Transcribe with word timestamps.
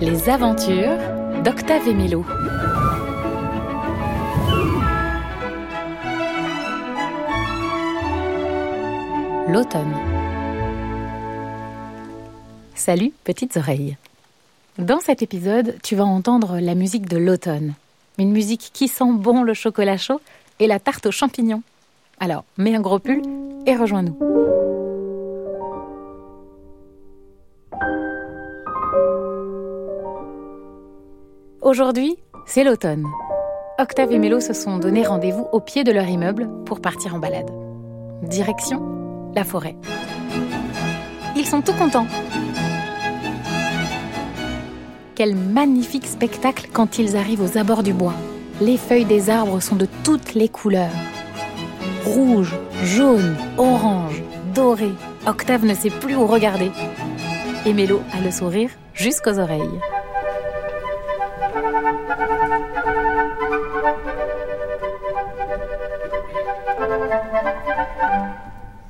Les 0.00 0.28
aventures 0.28 0.96
d'Octave 1.44 1.86
et. 1.86 2.24
L'automne. 9.48 9.94
Salut, 12.74 13.12
petites 13.22 13.56
oreilles. 13.56 13.96
Dans 14.78 14.98
cet 14.98 15.22
épisode, 15.22 15.76
tu 15.84 15.94
vas 15.94 16.04
entendre 16.04 16.58
la 16.58 16.74
musique 16.74 17.08
de 17.08 17.16
l'automne. 17.18 17.74
Une 18.18 18.32
musique 18.32 18.70
qui 18.72 18.88
sent 18.88 19.12
bon 19.12 19.44
le 19.44 19.54
chocolat 19.54 19.98
chaud 19.98 20.20
et 20.58 20.66
la 20.66 20.80
tarte 20.80 21.06
aux 21.06 21.12
champignons. 21.12 21.62
Alors, 22.18 22.44
mets 22.58 22.74
un 22.74 22.80
gros 22.80 22.98
pull 22.98 23.22
et 23.66 23.76
rejoins-nous. 23.76 24.53
Aujourd'hui, 31.74 32.16
c'est 32.46 32.62
l'automne. 32.62 33.04
Octave 33.80 34.12
et 34.12 34.20
Mélo 34.20 34.38
se 34.38 34.52
sont 34.52 34.78
donné 34.78 35.04
rendez-vous 35.04 35.48
au 35.50 35.58
pied 35.58 35.82
de 35.82 35.90
leur 35.90 36.06
immeuble 36.06 36.48
pour 36.64 36.80
partir 36.80 37.16
en 37.16 37.18
balade. 37.18 37.50
Direction 38.22 38.80
la 39.34 39.42
forêt. 39.42 39.74
Ils 41.34 41.44
sont 41.44 41.62
tout 41.62 41.72
contents. 41.72 42.06
Quel 45.16 45.34
magnifique 45.34 46.06
spectacle 46.06 46.68
quand 46.72 47.00
ils 47.00 47.16
arrivent 47.16 47.42
aux 47.42 47.58
abords 47.58 47.82
du 47.82 47.92
bois. 47.92 48.14
Les 48.60 48.76
feuilles 48.76 49.04
des 49.04 49.28
arbres 49.28 49.58
sont 49.58 49.74
de 49.74 49.88
toutes 50.04 50.34
les 50.34 50.48
couleurs. 50.48 50.94
Rouge, 52.04 52.54
jaune, 52.84 53.34
orange, 53.58 54.22
doré. 54.54 54.92
Octave 55.26 55.64
ne 55.64 55.74
sait 55.74 55.90
plus 55.90 56.14
où 56.14 56.24
regarder. 56.28 56.70
Et 57.66 57.72
Mélo 57.72 58.00
a 58.16 58.20
le 58.20 58.30
sourire 58.30 58.70
jusqu'aux 58.94 59.40
oreilles. 59.40 59.80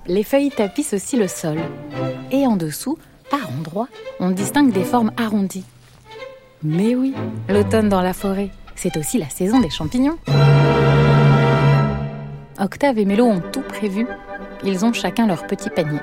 Les 0.06 0.22
feuilles 0.22 0.50
tapissent 0.50 0.92
aussi 0.92 1.16
le 1.16 1.28
sol. 1.28 1.58
Et 2.30 2.47
en 2.47 2.56
dessous, 2.56 2.98
par 3.30 3.48
endroits, 3.58 3.88
on 4.20 4.30
distingue 4.30 4.70
des 4.72 4.84
formes 4.84 5.12
arrondies. 5.16 5.64
Mais 6.62 6.94
oui, 6.94 7.14
l'automne 7.48 7.88
dans 7.88 8.02
la 8.02 8.12
forêt, 8.12 8.50
c'est 8.74 8.96
aussi 8.96 9.19
la 9.19 9.28
saison 9.28 9.61
des 9.61 9.70
champignons. 9.70 10.19
Octave 12.61 12.98
et 12.98 13.05
Mélo 13.05 13.27
ont 13.27 13.42
tout 13.52 13.62
prévu. 13.62 14.06
Ils 14.62 14.84
ont 14.84 14.92
chacun 14.92 15.27
leur 15.27 15.46
petit 15.46 15.70
panier. 15.70 16.00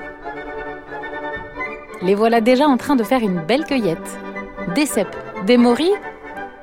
Les 2.02 2.14
voilà 2.16 2.40
déjà 2.40 2.66
en 2.66 2.76
train 2.76 2.96
de 2.96 3.04
faire 3.04 3.20
une 3.20 3.40
belle 3.40 3.64
cueillette. 3.64 4.18
Des 4.74 4.86
cèpes, 4.86 5.16
des 5.46 5.56
morilles 5.56 5.96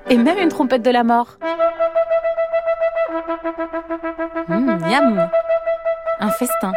et 0.09 0.17
même 0.17 0.37
une 0.37 0.49
trompette 0.49 0.81
de 0.83 0.91
la 0.91 1.03
mort. 1.03 1.37
Hum, 4.49 4.77
miam 4.79 5.29
Un 6.19 6.29
festin. 6.31 6.73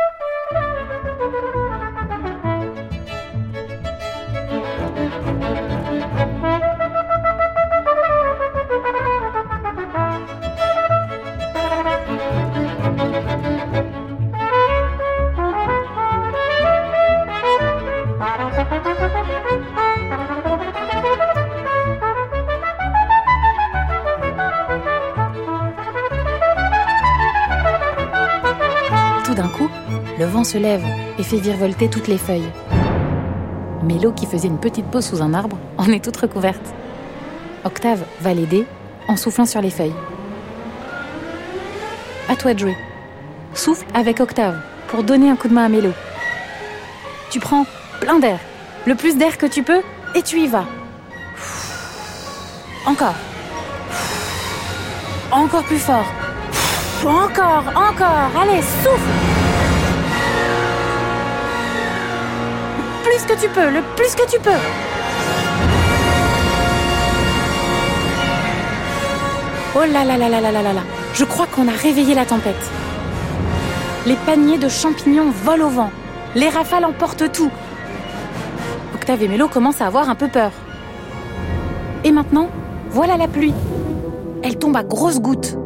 D'un 29.36 29.48
coup, 29.48 29.70
le 30.18 30.26
vent 30.26 30.44
se 30.44 30.58
lève 30.58 30.84
et 31.18 31.22
fait 31.22 31.38
virevolter 31.38 31.88
toutes 31.88 32.06
les 32.06 32.18
feuilles. 32.18 32.50
Mélo, 33.82 34.12
qui 34.12 34.26
faisait 34.26 34.48
une 34.48 34.58
petite 34.58 34.84
pause 34.84 35.06
sous 35.06 35.22
un 35.22 35.32
arbre, 35.32 35.56
en 35.78 35.90
est 35.90 36.04
toute 36.04 36.18
recouverte. 36.18 36.74
Octave 37.64 38.04
va 38.20 38.34
l'aider 38.34 38.66
en 39.08 39.16
soufflant 39.16 39.46
sur 39.46 39.62
les 39.62 39.70
feuilles. 39.70 39.94
À 42.28 42.36
toi 42.36 42.52
de 42.52 42.58
jouer. 42.58 42.76
Souffle 43.54 43.86
avec 43.94 44.20
Octave 44.20 44.60
pour 44.88 45.02
donner 45.02 45.30
un 45.30 45.36
coup 45.36 45.48
de 45.48 45.54
main 45.54 45.64
à 45.64 45.68
Mélo. 45.70 45.92
Tu 47.30 47.40
prends 47.40 47.64
plein 48.00 48.18
d'air, 48.18 48.38
le 48.86 48.94
plus 48.94 49.16
d'air 49.16 49.38
que 49.38 49.46
tu 49.46 49.62
peux, 49.62 49.80
et 50.14 50.20
tu 50.20 50.40
y 50.40 50.46
vas. 50.46 50.66
Encore. 52.84 53.14
Encore 55.30 55.64
plus 55.64 55.78
fort. 55.78 56.04
Encore, 57.04 57.64
encore. 57.74 58.30
Allez, 58.40 58.62
souffle. 58.62 59.10
Le 62.78 63.02
plus 63.02 63.26
que 63.26 63.40
tu 63.40 63.48
peux, 63.48 63.70
le 63.70 63.82
plus 63.96 64.14
que 64.14 64.30
tu 64.30 64.38
peux. 64.38 64.50
Oh 69.74 69.80
là 69.80 70.04
là 70.04 70.16
là 70.16 70.28
là 70.28 70.40
là 70.40 70.52
là 70.52 70.62
là 70.62 70.72
là. 70.72 70.82
Je 71.14 71.24
crois 71.24 71.46
qu'on 71.46 71.66
a 71.66 71.72
réveillé 71.72 72.14
la 72.14 72.24
tempête. 72.24 72.54
Les 74.06 74.16
paniers 74.16 74.58
de 74.58 74.68
champignons 74.68 75.30
volent 75.44 75.66
au 75.66 75.70
vent. 75.70 75.90
Les 76.36 76.48
rafales 76.48 76.84
emportent 76.84 77.32
tout. 77.32 77.50
Octave 78.94 79.22
et 79.24 79.28
Mélo 79.28 79.48
commencent 79.48 79.80
à 79.80 79.86
avoir 79.86 80.08
un 80.08 80.14
peu 80.14 80.28
peur. 80.28 80.52
Et 82.04 82.12
maintenant, 82.12 82.48
voilà 82.90 83.16
la 83.16 83.26
pluie. 83.26 83.54
Elle 84.44 84.56
tombe 84.56 84.76
à 84.76 84.84
grosses 84.84 85.20
gouttes. 85.20 85.56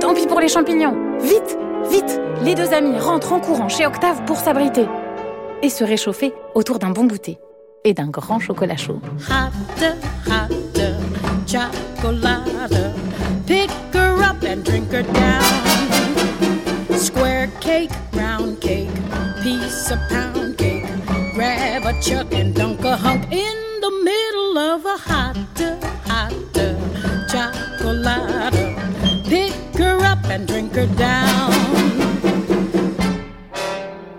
Tant 0.00 0.14
pis 0.14 0.26
pour 0.26 0.40
les 0.40 0.48
champignons. 0.48 0.94
Vite, 1.20 1.58
vite, 1.90 2.20
les 2.42 2.54
deux 2.54 2.72
amis 2.72 2.98
rentrent 2.98 3.32
en 3.32 3.40
courant 3.40 3.68
chez 3.68 3.86
Octave 3.86 4.24
pour 4.26 4.36
s'abriter 4.36 4.86
et 5.62 5.68
se 5.68 5.82
réchauffer 5.82 6.34
autour 6.54 6.78
d'un 6.78 6.90
bon 6.90 7.04
goûter 7.04 7.38
et 7.84 7.94
d'un 7.94 8.08
grand 8.08 8.38
chocolat 8.38 8.76
chaud. 8.76 9.00
Piece 19.44 19.92
of 19.92 19.98
pound. 20.08 20.56
Grab 21.34 21.84
a 21.84 21.92
chuck 22.00 22.32
and 22.32 22.54
dunk 22.54 22.82
a 22.84 22.96
hunk 22.96 23.24
in 23.30 23.56
the 23.82 23.90
middle 24.02 24.56
of 24.56 24.86
a 24.86 24.96
hotter, 24.96 25.76
chocolate. 27.30 28.54
Pick 29.28 29.52
her 29.76 29.98
up 30.00 30.24
and 30.30 30.46
drink 30.46 30.74
her 30.74 30.86
down. 30.96 31.52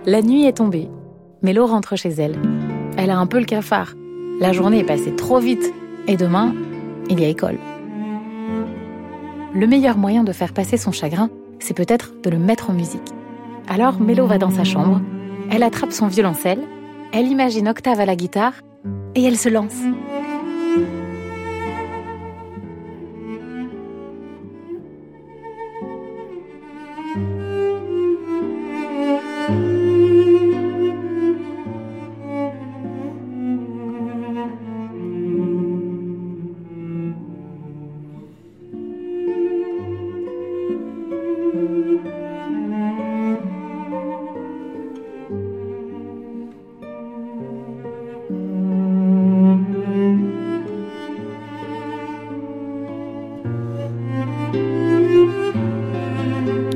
La 0.06 0.22
nuit 0.22 0.46
est 0.46 0.58
tombée. 0.58 0.90
Mélo 1.42 1.66
rentre 1.66 1.96
chez 1.96 2.10
elle. 2.10 2.36
Elle 2.98 3.10
a 3.10 3.18
un 3.18 3.26
peu 3.26 3.40
le 3.40 3.46
cafard. 3.46 3.94
La 4.40 4.54
journée 4.54 4.80
est 4.80 4.84
passée 4.84 5.16
trop 5.16 5.40
vite. 5.40 5.74
Et 6.08 6.18
demain, 6.18 6.54
il 7.10 7.20
y 7.20 7.26
a 7.26 7.30
école. 7.30 7.58
Le 9.56 9.66
meilleur 9.66 9.98
moyen 9.98 10.24
de 10.24 10.34
faire 10.34 10.54
passer 10.54 10.78
son 10.78 10.92
chagrin, 10.92 11.30
c'est 11.60 11.74
peut-être 11.74 12.14
de 12.22 12.30
le 12.30 12.38
mettre 12.38 12.70
en 12.70 12.74
musique. 12.74 13.14
Alors 13.68 14.00
Mélo 14.00 14.28
va 14.28 14.38
dans 14.38 14.52
sa 14.52 14.64
chambre, 14.64 15.02
elle 15.52 15.64
attrape 15.64 15.92
son 15.92 16.08
violoncelle, 16.08 16.62
elle 17.14 17.28
imagine 17.28 17.68
Octave 17.70 18.00
à 18.00 18.06
la 18.06 18.16
guitare, 18.16 18.54
et 19.16 19.24
elle 19.24 19.38
se 19.38 19.50
lance. 19.50 19.74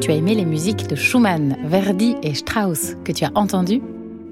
As 0.09 0.15
aimé 0.15 0.33
les 0.33 0.45
musiques 0.45 0.87
de 0.87 0.95
Schumann, 0.95 1.55
Verdi 1.65 2.15
et 2.23 2.33
Strauss 2.33 2.95
que 3.03 3.11
tu 3.11 3.25
as 3.25 3.31
entendues? 3.35 3.83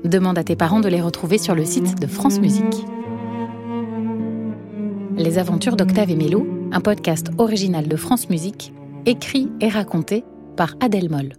Demande 0.03 0.39
à 0.39 0.43
tes 0.43 0.55
parents 0.55 0.79
de 0.79 0.89
les 0.89 1.01
retrouver 1.01 1.37
sur 1.37 1.53
le 1.53 1.65
site 1.65 2.01
de 2.01 2.07
France 2.07 2.39
Musique. 2.39 2.83
Les 5.17 5.37
aventures 5.37 5.75
d'Octave 5.75 6.09
et 6.09 6.15
Mélo, 6.15 6.47
un 6.71 6.81
podcast 6.81 7.29
original 7.37 7.87
de 7.87 7.95
France 7.95 8.27
Musique, 8.27 8.73
écrit 9.05 9.51
et 9.61 9.69
raconté 9.69 10.23
par 10.55 10.73
Adèle 10.79 11.11
Moll. 11.11 11.33